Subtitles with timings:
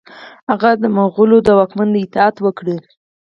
[0.49, 2.77] هغه د مغولو د واکمن اطاعت وکړي.